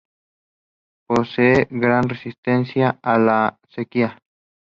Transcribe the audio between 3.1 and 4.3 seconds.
la sequía.